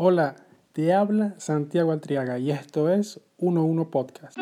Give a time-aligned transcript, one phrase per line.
[0.00, 0.36] Hola,
[0.74, 4.38] te habla Santiago Altriaga y esto es 11 Podcast.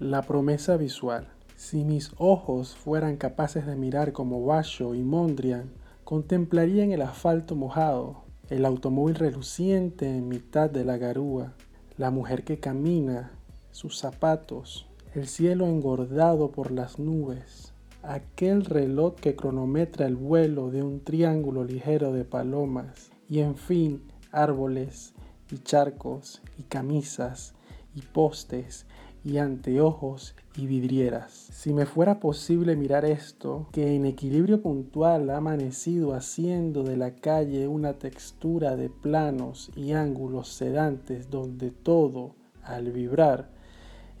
[0.00, 1.28] La promesa visual.
[1.54, 5.70] Si mis ojos fueran capaces de mirar como Basho y Mondrian,
[6.02, 11.54] contemplarían el asfalto mojado, el automóvil reluciente en mitad de la garúa,
[11.96, 13.32] la mujer que camina,
[13.70, 20.82] sus zapatos, el cielo engordado por las nubes, aquel reloj que cronometra el vuelo de
[20.82, 25.14] un triángulo ligero de palomas, y en fin, árboles
[25.50, 27.54] y charcos y camisas
[27.94, 28.86] y postes
[29.24, 31.32] y anteojos y vidrieras.
[31.32, 37.14] Si me fuera posible mirar esto, que en equilibrio puntual ha amanecido haciendo de la
[37.14, 43.50] calle una textura de planos y ángulos sedantes donde todo, al vibrar,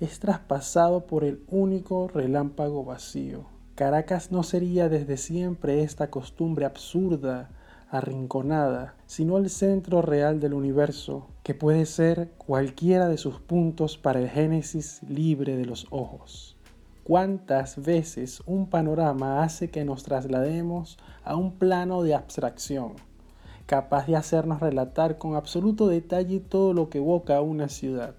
[0.00, 3.46] es traspasado por el único relámpago vacío.
[3.74, 7.50] Caracas no sería desde siempre esta costumbre absurda
[7.92, 14.18] arrinconada, sino el centro real del universo, que puede ser cualquiera de sus puntos para
[14.18, 16.56] el génesis libre de los ojos.
[17.04, 22.94] ¿Cuántas veces un panorama hace que nos traslademos a un plano de abstracción,
[23.66, 28.14] capaz de hacernos relatar con absoluto detalle todo lo que evoca una ciudad?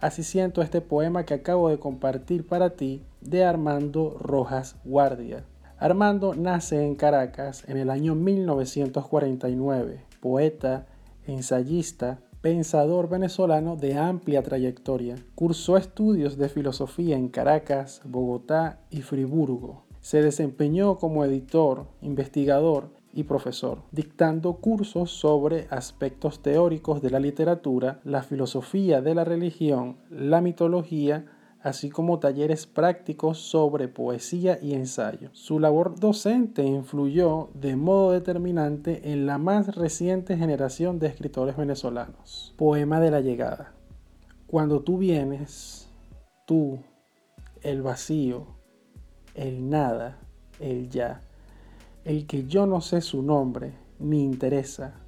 [0.00, 5.44] Así siento este poema que acabo de compartir para ti de Armando Rojas Guardia.
[5.84, 10.86] Armando nace en Caracas en el año 1949, poeta,
[11.26, 15.16] ensayista, pensador venezolano de amplia trayectoria.
[15.34, 19.84] Cursó estudios de filosofía en Caracas, Bogotá y Friburgo.
[20.00, 28.00] Se desempeñó como editor, investigador y profesor, dictando cursos sobre aspectos teóricos de la literatura,
[28.04, 31.26] la filosofía de la religión, la mitología,
[31.64, 35.30] así como talleres prácticos sobre poesía y ensayo.
[35.32, 42.52] Su labor docente influyó de modo determinante en la más reciente generación de escritores venezolanos.
[42.58, 43.72] Poema de la llegada.
[44.46, 45.88] Cuando tú vienes,
[46.46, 46.80] tú,
[47.62, 48.46] el vacío,
[49.34, 50.18] el nada,
[50.60, 51.22] el ya,
[52.04, 55.00] el que yo no sé su nombre, ni interesa.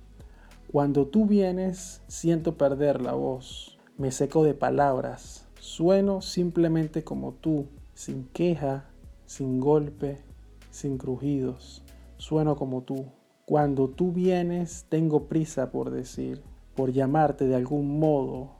[0.73, 7.67] Cuando tú vienes, siento perder la voz, me seco de palabras, Sueno simplemente como tú,
[7.93, 8.89] sin queja,
[9.27, 10.19] sin golpe,
[10.71, 11.83] sin crujidos.
[12.19, 13.07] Sueno como tú.
[13.45, 16.41] Cuando tú vienes, tengo prisa por decir,
[16.77, 18.53] por llamarte de algún modo,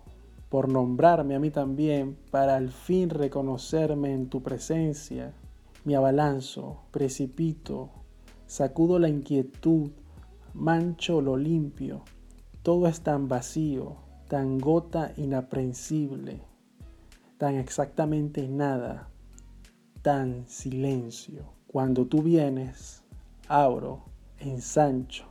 [0.49, 5.33] por nombrarme a mí también, para al fin reconocerme en tu presencia.
[5.85, 7.91] Me abalanzo, precipito,
[8.49, 9.93] sacudo la inquietud,
[10.55, 12.03] mancho lo limpio.
[12.63, 13.95] Todo es tan vacío,
[14.27, 16.56] tan gota inaprensible
[17.39, 19.09] tan exactamente nada,
[20.03, 21.53] tan silencio.
[21.67, 23.03] Cuando tú vienes,
[23.49, 24.05] abro,
[24.39, 25.27] ensancho,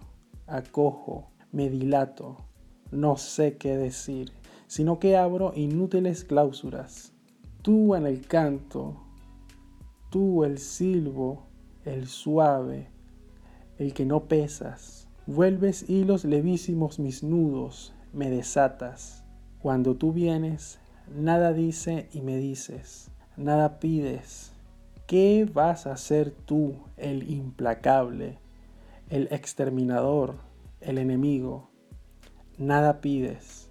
[0.48, 2.46] acojo, me dilato,
[2.92, 4.32] no sé qué decir,
[4.68, 7.14] sino que abro inútiles cláusulas.
[7.62, 9.02] Tú en el canto,
[10.12, 11.48] tú el silbo,
[11.84, 12.90] el suave,
[13.80, 15.08] el que no pesas.
[15.26, 19.24] Vuelves hilos levísimos mis nudos, me desatas.
[19.60, 20.80] Cuando tú vienes,
[21.14, 24.52] Nada dice y me dices, nada pides.
[25.06, 28.40] ¿Qué vas a hacer tú, el implacable,
[29.10, 30.36] el exterminador,
[30.82, 31.70] el enemigo?
[32.58, 33.70] Nada pides.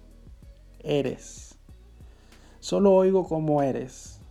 [0.79, 1.59] Eres.
[2.61, 4.21] Solo oigo como eres.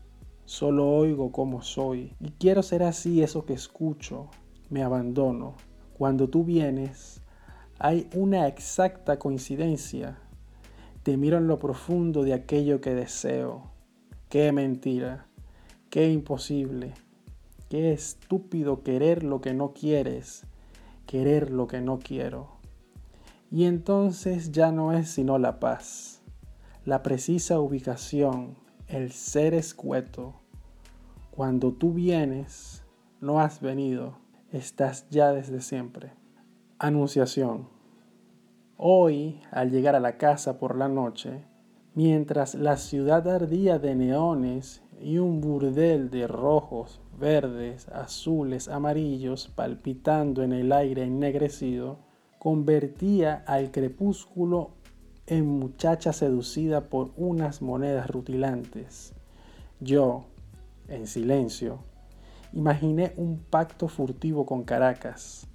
[0.46, 2.14] Solo oigo como soy.
[2.20, 4.30] Y quiero ser así eso que escucho.
[4.70, 5.56] Me abandono.
[5.98, 7.20] Cuando tú vienes,
[7.78, 10.18] hay una exacta coincidencia
[11.04, 13.70] te miro en lo profundo de aquello que deseo.
[14.30, 15.26] Qué mentira,
[15.90, 16.94] qué imposible,
[17.68, 20.46] qué estúpido querer lo que no quieres,
[21.06, 22.48] querer lo que no quiero.
[23.50, 26.22] Y entonces ya no es sino la paz,
[26.86, 28.56] la precisa ubicación,
[28.88, 30.32] el ser escueto.
[31.30, 32.82] Cuando tú vienes,
[33.20, 34.16] no has venido,
[34.52, 36.12] estás ya desde siempre.
[36.78, 37.73] Anunciación.
[38.76, 41.44] Hoy, al llegar a la casa por la noche,
[41.94, 50.42] mientras la ciudad ardía de neones y un burdel de rojos, verdes, azules, amarillos palpitando
[50.42, 51.98] en el aire ennegrecido,
[52.40, 54.72] convertía al crepúsculo
[55.28, 59.14] en muchacha seducida por unas monedas rutilantes.
[59.78, 60.24] Yo,
[60.88, 61.78] en silencio,
[62.52, 65.46] imaginé un pacto furtivo con Caracas,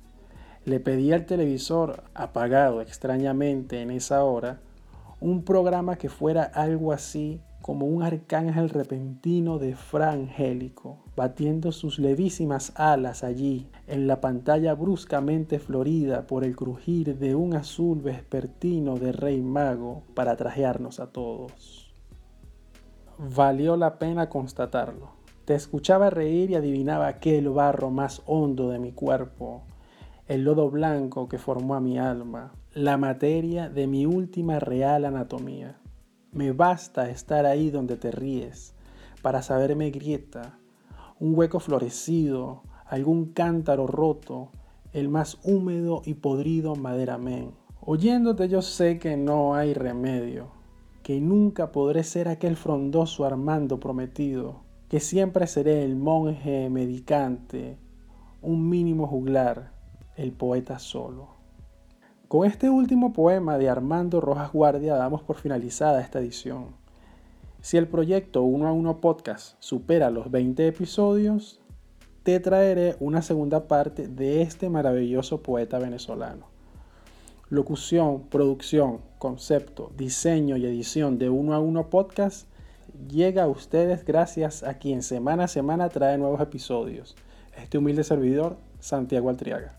[0.66, 4.60] Le pedí al televisor, apagado extrañamente en esa hora,
[5.22, 12.72] un programa que fuera algo así como un arcángel repentino de frangélico, batiendo sus levísimas
[12.76, 19.12] alas allí, en la pantalla bruscamente florida por el crujir de un azul vespertino de
[19.12, 21.94] rey mago para trajearnos a todos.
[23.18, 25.12] Valió la pena constatarlo.
[25.44, 29.64] Te escuchaba reír y adivinaba aquel barro más hondo de mi cuerpo,
[30.30, 35.80] el lodo blanco que formó a mi alma, la materia de mi última real anatomía.
[36.32, 38.76] Me basta estar ahí donde te ríes
[39.24, 40.60] para saberme grieta,
[41.20, 44.52] un hueco florecido, algún cántaro roto,
[44.94, 47.56] el más húmedo y podrido maderamen.
[47.82, 50.52] Oyéndote yo sé que no hay remedio,
[51.02, 57.80] que nunca podré ser aquel frondoso Armando prometido, que siempre seré el monje medicante,
[58.44, 59.79] un mínimo juglar,
[60.20, 61.30] el poeta solo.
[62.28, 66.76] Con este último poema de Armando Rojas Guardia damos por finalizada esta edición.
[67.62, 71.62] Si el proyecto 1 a 1 podcast supera los 20 episodios,
[72.24, 76.48] te traeré una segunda parte de este maravilloso poeta venezolano.
[77.50, 82.48] Locución, producción, concepto, diseño y edición de 1 a 1 podcast
[83.10, 87.16] llega a ustedes gracias a quien semana a semana trae nuevos episodios.
[87.58, 89.76] Este humilde servidor, Santiago Altriaga.